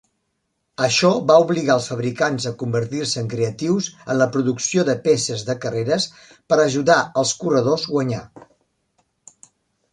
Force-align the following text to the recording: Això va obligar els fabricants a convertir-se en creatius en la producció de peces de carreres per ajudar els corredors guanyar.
Això 0.85 1.09
va 1.31 1.35
obligar 1.43 1.75
els 1.79 1.89
fabricants 1.91 2.47
a 2.51 2.53
convertir-se 2.61 3.21
en 3.25 3.29
creatius 3.35 3.91
en 4.15 4.19
la 4.23 4.29
producció 4.37 4.87
de 4.89 4.97
peces 5.05 5.45
de 5.53 5.59
carreres 5.67 6.09
per 6.53 6.61
ajudar 6.67 6.99
els 7.23 7.37
corredors 7.45 7.89
guanyar. 7.97 8.27